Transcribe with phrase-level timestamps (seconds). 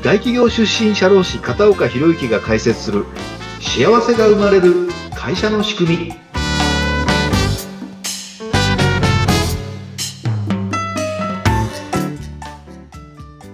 [0.00, 3.04] 大企業出身社労士片岡博之が解説する
[3.60, 6.12] 幸せが生まれる会社の仕組み。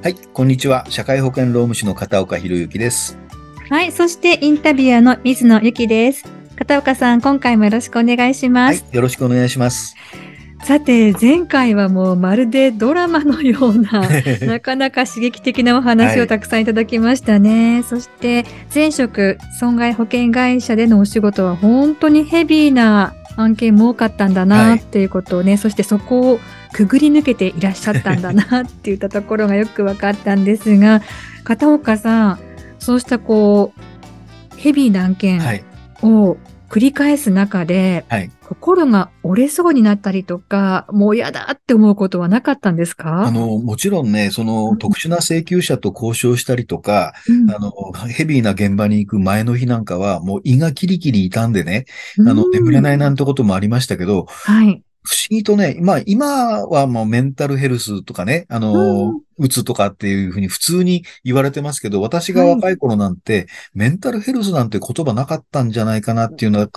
[0.03, 0.85] はいこんにちは。
[0.91, 3.19] 社会保険労務士の片岡博之です。
[3.71, 6.35] はいそしてインタビュアーの水野由紀です。
[6.57, 9.97] 片岡さん今回もよろしくお願いします、はい、よろしくお願いします
[10.65, 14.09] さて前回はもうまるでドラマのような
[14.47, 26.41] なかなか刺激的なお話をたくさんいただきましたね、はい、そして前職損害保険会社でのお仕事は本当にヘビーな案件も多かったんだなっていうことをね、はい、そしてそこを
[26.73, 31.03] くぐり抜けていらっしゃったんだなっていったところがよく分かったんですが
[31.43, 32.39] 片岡さん
[32.79, 35.43] そうしたこうヘビーな案件
[36.03, 36.39] を
[36.75, 43.29] 繰り返す中で、はい、心が折れそうになったりとか、もう嫌だって思うことはなかったんですか？
[43.29, 47.71] あの、もちろんね、その特殊な請求者と交渉したりとか、うん、あの、
[48.09, 51.85] ヘビーな現場に行く前の日なんかは、もう胃がキリキリ痛んでね、
[52.19, 54.83] あの、眠れないなんてこともありましたけど、はい。
[55.07, 66.71] 不思議とね、まあ今はもうメンタルヘルスとかね、あの、うつとかっていうふうに普通に言われてますけど、私が若い頃なんて、メンタルヘルスなんて言葉なかったんじゃないかなっていうのは、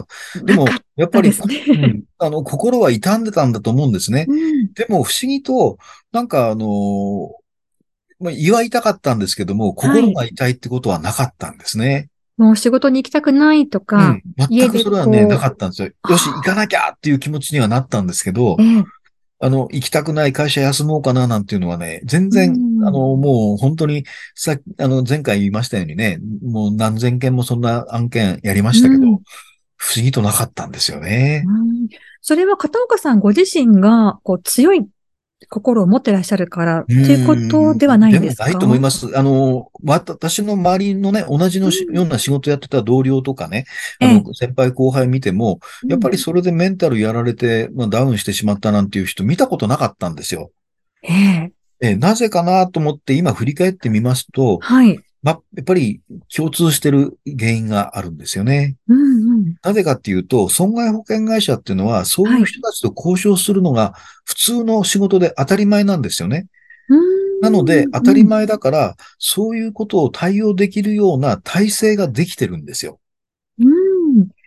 [0.44, 0.67] でも、
[0.98, 4.25] やっぱり、 うん、あの、心は傷んでたんだと思うんですね。
[4.28, 5.78] うん、でも不思議と、
[6.11, 7.31] なんかあの、
[8.20, 12.09] まあ、胃は痛かったんですけども、心が痛いってことはなかったんですね。
[12.38, 15.89] もう仕事に行きたくないとか、うん、全くそれはね、なかったんですよ。
[16.09, 18.85] よし、行かなきゃっていう気持ちにはなったんですけど、えー、
[19.39, 29.02] あの、行きたくない会社休もうかななんていうのはね、全然、あの、もう本当に、さあの、前回言いましたようにね、もう何千件もそんな案件やりましたけど、
[29.75, 31.43] 不思議となかったんですよね。
[32.21, 34.85] それは片岡さんご自身が、こう、強い
[35.49, 38.45] 心を持ってらっしゃるからっていうことではないんですか？
[38.45, 39.17] でもないと思います。
[39.17, 43.65] あの、私の周りのね、同じのような仕事やってた同僚とかね、
[44.02, 50.52] あの、先輩後輩見ても、やっぱりそれでメンタルやられて、まあ、ダウンしてしまったなんていう人見たことなかったんですよ。
[51.03, 54.99] えええなぜかなと思って今振り返ってみますと、はい。
[55.23, 56.02] まあ、やっぱり
[56.33, 58.76] 共通してる原因があるんですよね。
[58.88, 63.94] うんうん、なぜかっていうと、損害保険会社っていうのは、そういう人たちと交渉するのが
[64.26, 66.48] 普通の仕事で当たり前なんですよね。
[67.42, 73.00] なので、当たり前だから、そういうことを対応できるような体制ができてるんですよ。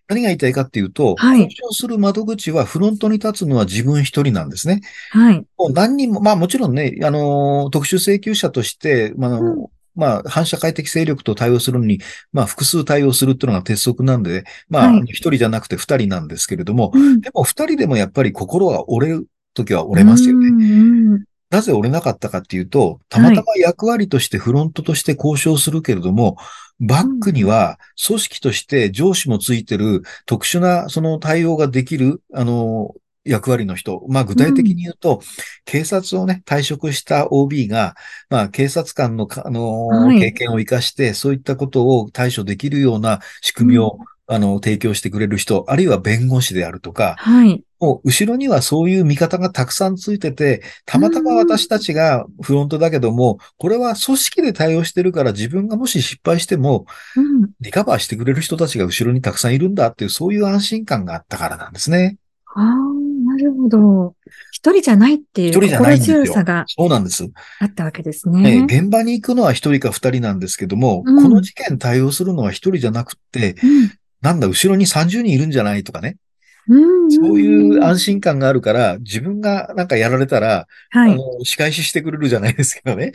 [0.08, 4.80] 何が言いたいかっていうと、はい、交渉する窓口はフロントに立つのは自分一人なんですね。
[5.10, 5.46] はい。
[5.56, 12.00] もう何人も、まあもちろんね、あのー、特殊請求者として、まあ、うんまあ、反社会的勢力と対応するのに、
[12.32, 21.24] まあ、複数対応するっていうのが鉄則なんで、まあ、一、人じゃなくて二人なんですけれども、うん、でも二人でもやっぱり心が折れる時は折れますよね。
[21.50, 26.42] なぜ折れなかったかっていうと、たまたま役割としてフロントとして交渉するけれども、は
[26.80, 32.94] い、バックには組織として上司もついてる特殊なその対応ができる、あの、
[33.24, 34.04] 役割の人。
[34.08, 35.20] まあ具体的に言うと、うん、
[35.64, 37.94] 警察をね、退職した OB が、
[38.28, 43.98] まあ警察官の、あのー経験を活かして、そういったことを対処できるような仕組みを、
[44.28, 47.62] うん、あの、提供してくれる人、あるいは弁護士であるとか、はい。
[47.78, 56.84] もう後ろにはそういう見方がたくさんついてて、たまたま私たちがフロントだけども、これは組織で対応してるから自分がもし失敗しても、
[57.60, 62.18] リカバーしてくれる人たちが後ろにたくさんいるんだっていう、そういう安心感があったからなんですね。
[62.54, 63.09] ああ。
[63.44, 64.14] なるほど。
[64.52, 67.28] 一人じゃないっていう心強さがそうなんです。
[67.60, 68.66] あったわけですね。
[68.68, 73.90] 現場に行くのは一人か二人なんですけども、うん、この事件対応するのは一人じゃなくて、うん、
[74.20, 76.16] なんだ、後ろに30人いるんじゃないとかね。
[76.68, 83.12] うんそういう安心感があるから、自分がなんかやられたら、はい、あの仕返ししてくれるじゃないですけどね。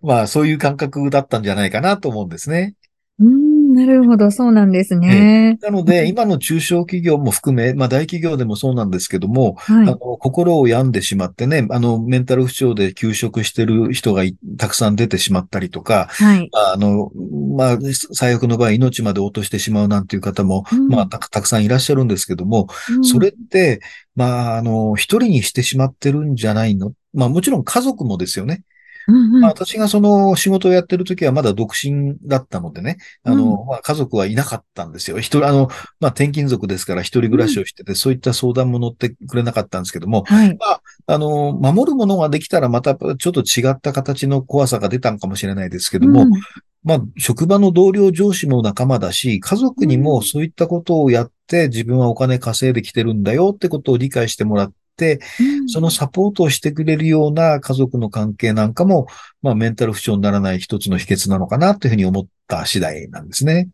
[0.00, 2.74] まあ、そういう感覚だったんじゃないかなと思うんですね。
[3.18, 3.43] うん
[3.74, 5.58] なるほど、そうなんですね。
[5.60, 14.22] なので、今の中小企業も含め、まあ大企業でもそうなんですけども、はい、あの心を病んでしまってね、あの、メンタル不調で休職してる人が
[14.58, 17.10] たくさん出てしまったりとか、はい、あの、
[17.56, 17.78] まあ、
[18.12, 23.80] 最悪の場合、命まで落としてしまうなんていう方も、うん、まあた、たくさんいらっしゃるんですけども、うん、それって、
[24.14, 26.92] まあ、あの、一人にしてしまってるんじゃないの？
[27.12, 28.62] まあもちろん家族もですよね。
[29.08, 29.40] うんうん。
[29.40, 35.18] まあ、私がその仕事をやってる時はまだ独身だったのでね、あの、うん、まあ、家族はいなかったんですよ。
[35.18, 35.68] 一人、あの、
[36.00, 46.30] まあ、転勤族ですから一人暮らしをしてて、うん、そういった相談も乗ってくれなかったんですけども、はい、まあ、あの、守るものができたらまたちょっと違った形の怖さが出たんかもしれないですけども、うん、
[46.84, 55.20] まあ、職場の同僚上司も仲間だし、家族にもそういったことをやって自分はお金稼いできてるんだよってことを理解してもらって、
[55.66, 59.06] そのサポートをしてくれるような家族の関係なんかも、
[59.42, 63.68] まあメンタル不調にならない一つの秘訣なのかなというふうに思った次第なんですね。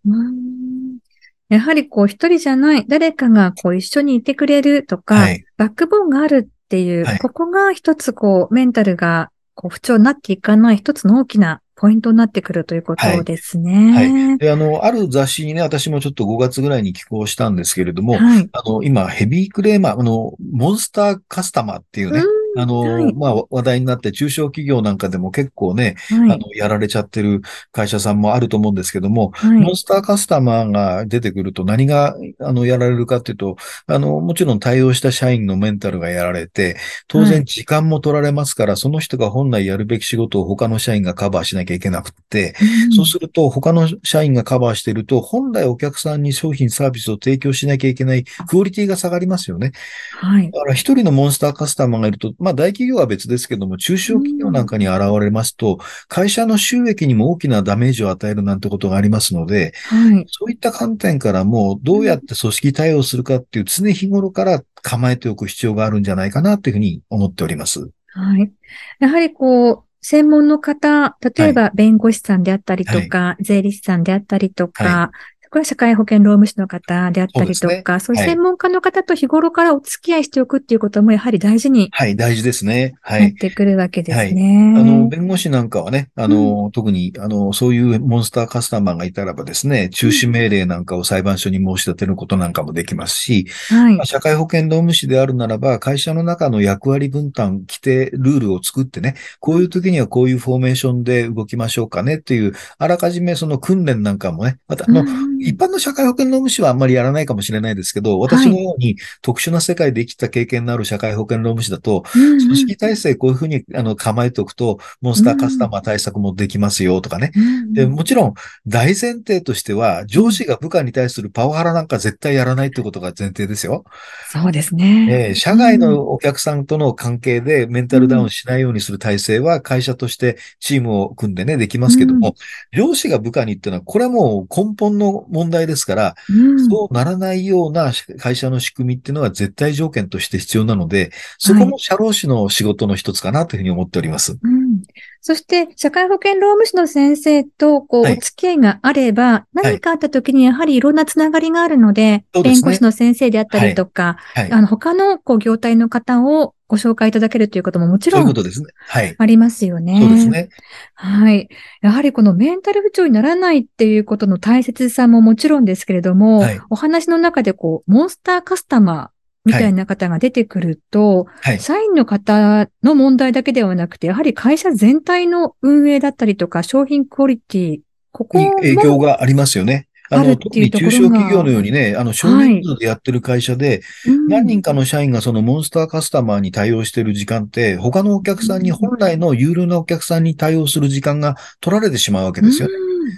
[1.48, 13.92] やはりこう一人じゃない、誰かがこう一緒にいてくれるとか、はい、バックボーンがあるっていう、はい、ここが一つこうメンタルがこう不調になっていかない一つの大きなポイントになってくるということですね。
[13.94, 14.12] はい。
[14.12, 22.22] はい、で、あの、ある雑誌にね、私もちょっと5月ぐらいに寄稿したんですけれども、はい、あの、今、ヘビークレーマー、あの、モンスターカスタマーっていうね、
[22.56, 27.42] あの、はい、まあ、話題になって中小企業なんかでも結構ね、はい、あの、やられちゃってる
[27.72, 33.56] 会社さんもあると思うんですけども、はい、モンスターカスタマーが出てくると何が、あの、やられるかっていうと、
[33.86, 36.76] あの、もちろん対応した社員のメンタルがやられて、
[37.08, 42.54] 当然時間も取られますから、その人が本来やるべき仕事を他の社員がカバーしなきゃいけなくって、
[42.86, 49.72] うん、そうすると他の社員がカバーしてると、本来お客さんに商品サービスを提供しなきゃいけないクオリティが下がりますよね。
[50.18, 50.50] はい。
[50.50, 55.78] だから一人のモンスターカスタマーがいると、まあ大企業は別ですけども、中小企業なんかに現れますと、
[56.08, 67.90] 会社の収益にも大きなダメージを与えるなんてことがありますので、はい、そういった観点からも、どうやって組織対応するかっていう常日頃から構えておく必要があるんじゃないかなというふうに思っております。
[68.08, 68.50] はい。
[68.98, 81.88] やはりこう、専門の方、例えば弁護士さんであったりとか、はい、税理士さんであったりとか、はい、これは社会保険労務士の方であったりとか、そう、ね,、いう専門家の方と日頃からお付き合いしておくっていうこともやはり大事に。
[81.90, 82.94] はい、大事ですね。
[83.00, 83.22] はい。
[83.22, 84.72] なってくるわけですね。
[84.74, 117.32] はい、あの、弁護士なんかはね、あの、うん、特に、あの、そういうモンスターカスタマーがいたらばですね、中止命令なんかを裁判所に申し立てることなんかもできますし、はいまあ、社会保険労務士であるならば、会社の中の役割分担、規定、ルールを作ってね、こういう時にはこういうフォーメーションで動きましょうかねっていう、あらかじめその訓練なんかもね、また、あの、うん一般の社会保険労務士はあんまりやらないかもしれないですけど、私のように特殊な世界で生きた経験のある社会保険労務士だと、組織体制こういうふうにあの構えておくと、モンスターカスタマー対策もできますよとかね。
[117.72, 118.34] でもちろん、
[118.66, 123.84] 大前提としては、上司が部下に対するパワハラなんか絶対やらないってことが前提ですよ。
[124.28, 125.28] そうですね。
[125.28, 132.34] えー、社外のお客さんとの関係でメンタルダウンしないようにする体制は会社としてチームを組んでね、できますけども、
[132.72, 144.32] 上司が部下にっていうのは、これはもう根本の問題ですから、うん、そうならないような会社の仕組みっていうのは絶対条件として必要なので、そこも社労士の仕事の一つかなというふうに思っております。
[144.32, 144.82] はい、うん、
[145.20, 158.24] そして、社会保険労務士の先生と、こう、お付き合いがあれば、何かあった時にやはりいろんなつながりがあるので、はい、弁護士の先生であったりとか、はい、あの、他の、こう、業態の方をご紹介いただけるということももちろん。
[158.24, 158.68] そうですね。
[158.76, 159.16] はい。
[159.18, 160.00] ありますよね。
[160.00, 160.48] そうですね。
[160.94, 161.48] はい。
[161.82, 169.08] やはりこのメンタル不調にならないっていうことの大切さももちろんですけれども、はい、お話の中でこう、モンスターカスタマー
[169.44, 177.80] みたいな方が出てくると、はい、社員の方の問題だけではなくて、やはり会社全体の運営だったりとか、商品クオリティ、
[178.12, 179.88] ここに影響がありますよね。
[180.10, 183.82] あの、特に中小企業のようにね、あの、少人数でやってる会社で、
[184.28, 192.74] 何人かの社員がそのモンスターカスタマーに対応している時間って、他のお客さんに本来の有料なお客さんに対応する時間が取られてしまうわけですよね。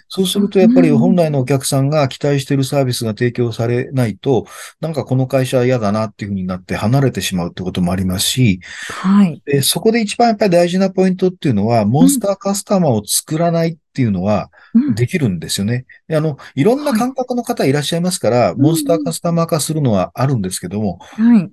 [0.08, 4.46] そうするとやっぱり本来のお客さんが期待しているサービスが提供されないと、
[4.80, 9.42] なんかこの会社は嫌だなっていうふうになって離れてしまうってこともありますし、はい。
[9.44, 14.50] でそこで一番やっぱり大事なポイントっていうのは、モンスターカスタマーを作らないっていうのは、
[14.94, 21.50] できるんですよね、うん、あの、いろんな感覚の方いらっしゃいますから、はい、モンスターカスタマー化するのはあるんですけども、はい。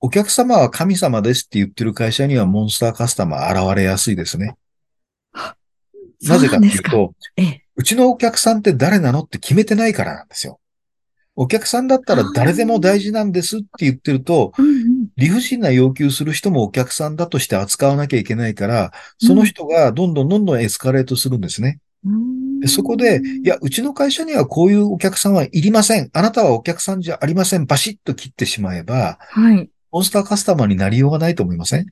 [0.00, 4.54] お客様は神様ですって言ってる会社にはモンスターカスタマー現れやすいですね。
[6.22, 10.60] なぜかっていうと、ええ、うちのお客さんって誰なのって決めてないからなんですよ。
[11.36, 14.52] お客さんだったら誰でも大事なんですって言ってると、
[15.16, 21.80] 理不尽な要求する人もお客さんだとして扱わなきゃいけないから、その人がどんどんどんどんエスカレートするんですね。
[22.66, 26.08] そこで、いや、うちの会社にはこういうお客さんはいりません。
[26.12, 27.66] あなたはお客さんじゃありません。
[27.66, 29.68] バシッと切ってしまえば、はい。
[29.90, 31.86] モンスターカスタマーになりようがないと思いません？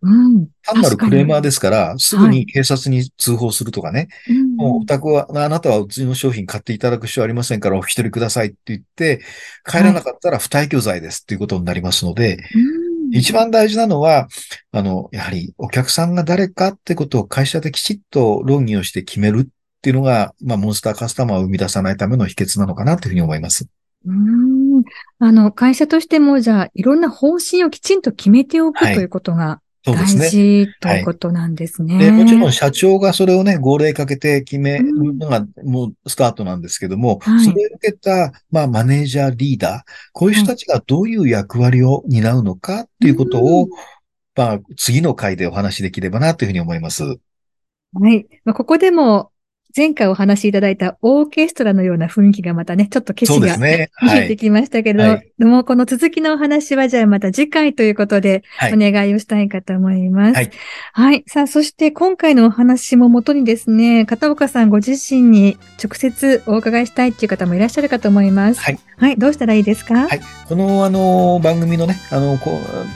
[0.00, 9.20] うん、単なるクレーマーですから、すぐに警察に通報するとかね、はい、もうお宅は、あなたはうちの商品買っていただく必要ありませんからお引き取りくださいって言って、
[9.68, 12.38] 帰らなかったら不退去罪ですっていうことになりますので、はい。
[13.10, 14.28] 一番大事なのは、
[14.70, 23.66] あの、やはりお客さんが誰かってことを会社できちっと論議をして決めるっていうのが、まあ、モンスターカスタマーを生み出さないための秘訣なのかなというふうに思います。
[24.06, 24.84] うん。
[25.18, 31.98] あの、会社としても、じゃあ、いろんな方針をきちんと決めておく、はい、ということが大事ということなんですね。
[31.98, 43.70] でもちろん社長がそれをね、号令かけて決めるのがもうスタートなんですけども、うん、それを受けた、まあ、マネージャー、リーダー、こういう人たちがどういう役割を担うのかっていうことを、うん、
[44.34, 47.04] まあ、次の回でお話しできればなというふうに思います。
[47.04, 47.16] は
[48.10, 48.26] い。
[48.44, 49.30] まあ、ここでも
[49.76, 60.34] 前回お話しいただいたオーケストラのような雰囲気がまたね、ちょっと景色が、ね、見えてきましたけど、はい、でもこの続きのお話はじゃあまた次回ということでお願いをしたいかと思います。
[60.34, 60.50] はい。
[60.92, 68.60] はい、さあ、そして今回のお話ももとにですね、片岡さんご自身に直接お伺いしたいっていう方もいらっしゃるかと思います。
[68.60, 68.78] はい。
[68.96, 70.08] はい、どうしたらいいですか？
[70.08, 70.20] はい。
[70.48, 72.36] この、あの、番組のね、あの、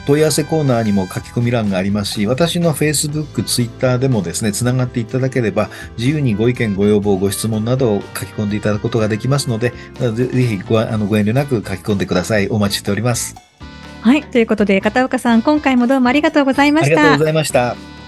[0.05, 9.73] 問い合わせコーナーにも書き込み欄がありますし、私の Facebook、Twitter でもですね、つながっていただければ、自由にご意見、ご要望、ご質問などを書き込んでいただくことができますので、
[10.13, 12.47] ぜひごあのご遠慮なく書き込んでください。
[12.49, 13.35] お待ちしております。
[14.01, 14.23] はい。
[14.23, 16.93] ということで、片岡さん、今回もどうもありがとうございました。
[16.93, 18.02] ありがとうございました。